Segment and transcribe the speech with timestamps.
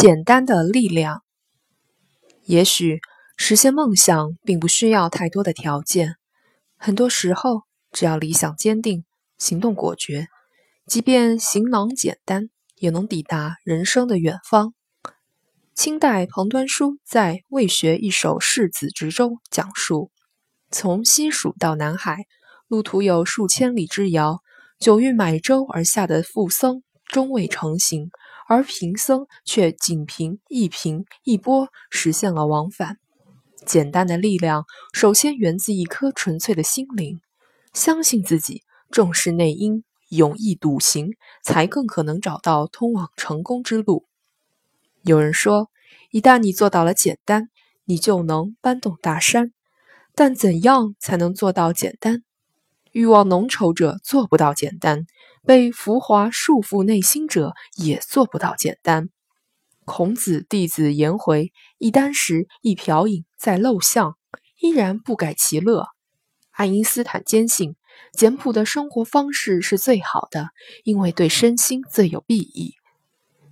[0.00, 1.24] 简单的力量。
[2.44, 3.00] 也许
[3.36, 6.14] 实现梦想并不需要太多的条件，
[6.76, 9.04] 很多时候只要理想坚定，
[9.38, 10.28] 行动果决，
[10.86, 14.72] 即便行囊简单，也能抵达人生的远方。
[15.74, 20.12] 清代彭端书在《魏学一首世子之》中讲述：
[20.70, 22.18] 从西蜀到南海，
[22.68, 24.38] 路途有数千里之遥，
[24.78, 28.10] 久欲买舟而下的富僧终未成行。
[28.50, 32.96] 而贫僧却仅凭一平一波实现了往返。
[33.66, 37.20] 简单的力量，首先源自一颗纯粹的心灵，
[37.74, 41.10] 相信自己，重视内因，勇毅笃行，
[41.44, 44.06] 才更可能找到通往成功之路。
[45.02, 45.68] 有人说，
[46.10, 47.50] 一旦你做到了简单，
[47.84, 49.52] 你就能搬动大山。
[50.14, 52.22] 但怎样才能做到简单？
[52.92, 55.04] 欲望浓稠者做不到简单。
[55.48, 59.08] 被浮华束缚内心者也做不到简单。
[59.86, 64.18] 孔子弟子颜回一箪食一瓢饮在陋巷，
[64.60, 65.86] 依然不改其乐。
[66.50, 67.76] 爱因斯坦坚信
[68.12, 70.50] 简朴的生活方式是最好的，
[70.84, 72.74] 因为对身心最有裨益。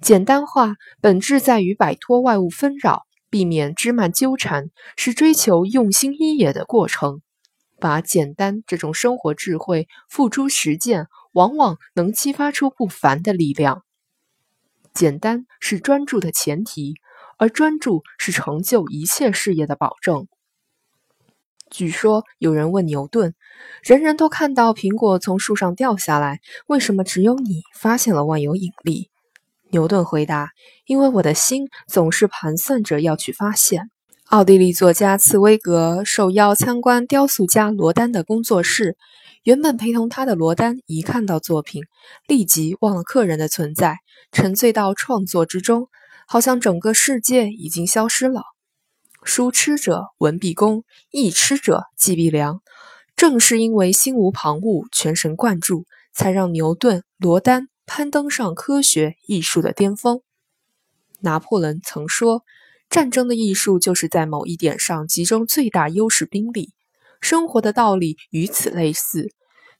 [0.02, 4.66] 简单化本质在于摆脱外物纷扰，避免枝蔓纠缠，
[4.98, 7.22] 是追求用心一也的过程。
[7.78, 11.06] 把简单这种生活智慧付诸实践。
[11.36, 13.82] 往往能激发出不凡的力量。
[14.94, 16.94] 简单是专注的前提，
[17.36, 20.28] 而专注是成就一切事业的保证。
[21.70, 23.34] 据说有人问牛顿
[23.84, 29.10] ：“人人都看到苹果从树上掉下来，为什么只有你发现了万有引力？”
[29.68, 30.52] 牛顿回答
[30.86, 33.90] ：“因为我的心总是盘算着要去发现。”
[34.30, 38.96] 奥地利作家茨威格受邀参观雕塑家罗丹的工作室。
[39.46, 41.84] 原本陪同他的罗丹一看到作品，
[42.26, 43.98] 立即忘了客人的存在，
[44.32, 45.86] 沉醉到创作之中，
[46.26, 48.42] 好像整个世界已经消失了。
[49.22, 52.60] 书痴者文必工，艺痴者技必良。
[53.14, 60.22] 正是因为心无旁骛、全神贯注，才让牛顿、罗丹攀登上科学艺术的巅峰。
[61.20, 62.42] 拿破仑曾说
[62.90, 66.72] ：“战争的艺术就是在某一点上集中最大优势兵力。”
[67.20, 69.28] 生活的道理与此类似，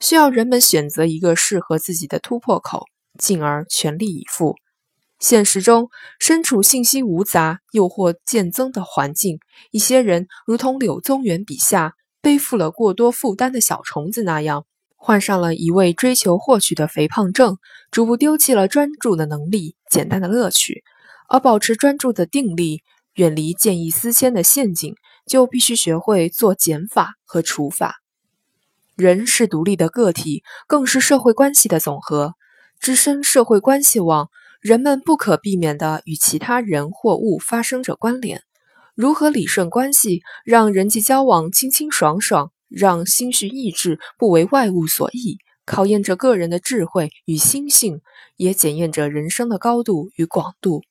[0.01, 2.85] 需要人们选择一个适合自己的突破口，
[3.19, 4.55] 进而全力以赴。
[5.19, 5.89] 现实中，
[6.21, 9.39] 身处信息无杂、诱惑渐增的环境，
[9.71, 17.57] 一些人如同柳宗元笔下背负了过多负担的小虫子那样，患上了一味追求获取的肥胖症，
[17.91, 20.85] 逐步丢弃了专注的能力、简单的乐趣，
[21.31, 22.83] 而保持专注的定力，
[23.15, 24.95] 远离见异思迁的陷阱。
[25.27, 27.97] 就必须学会做减法和除法。
[28.97, 32.35] 人是独立的个体，更是社会关系的总和。
[32.81, 38.43] 置身社会关系网，人们不可避免地与其他人或物发生着关联。
[38.95, 48.01] 如何理顺关系，让人际交往清清爽爽，让心绪意志不为外物所役，考验着个人的智慧与心性，
[48.37, 50.83] 也检验着人生的高度与广度。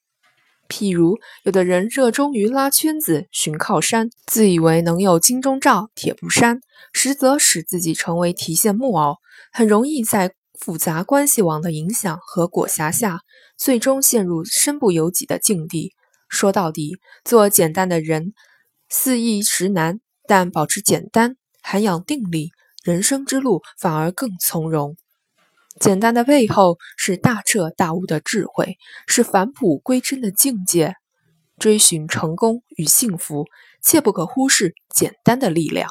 [0.68, 6.60] 譬如，有的人热衷于拉圈子、寻靠山，自以为能有金钟罩铁布衫，
[6.92, 9.16] 实则使自己成为提线木偶，
[9.52, 13.20] 很容易在复杂关系网的影响和裹挟下，
[13.56, 15.92] 最终陷入身不由己的境地。
[16.28, 18.32] 说到底，做简单的人，
[18.88, 22.50] 肆意实难，但保持简单，涵养定力，
[22.82, 24.96] 人生之路反而更从容。
[25.78, 30.94] 简单的背后是大彻大悟的智慧，是返璞归真的境界。
[31.58, 33.46] 追寻成功与幸福，
[33.82, 35.88] 切不可忽视简单的力量。